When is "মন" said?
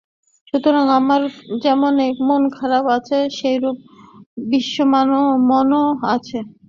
2.29-2.43